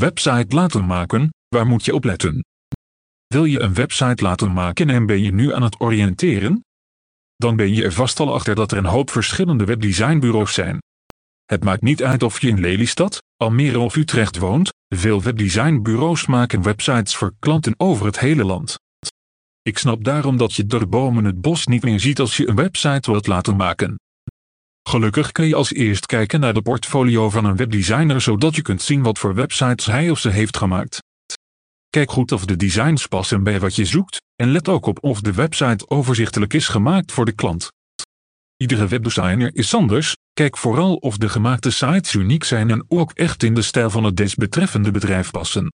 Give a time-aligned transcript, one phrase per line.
[0.00, 2.44] Website laten maken, waar moet je op letten?
[3.26, 6.64] Wil je een website laten maken en ben je nu aan het oriënteren?
[7.36, 10.78] Dan ben je er vast al achter dat er een hoop verschillende webdesignbureaus zijn.
[11.44, 16.62] Het maakt niet uit of je in Lelystad, Almere of Utrecht woont, veel webdesignbureaus maken
[16.62, 18.78] websites voor klanten over het hele land.
[19.62, 22.56] Ik snap daarom dat je door bomen het bos niet meer ziet als je een
[22.56, 23.96] website wilt laten maken.
[24.90, 28.82] Gelukkig kun je als eerst kijken naar de portfolio van een webdesigner zodat je kunt
[28.82, 30.98] zien wat voor websites hij of ze heeft gemaakt.
[31.90, 35.20] Kijk goed of de designs passen bij wat je zoekt, en let ook op of
[35.20, 37.68] de website overzichtelijk is gemaakt voor de klant.
[38.56, 43.42] Iedere webdesigner is anders, kijk vooral of de gemaakte sites uniek zijn en ook echt
[43.42, 45.72] in de stijl van het desbetreffende bedrijf passen.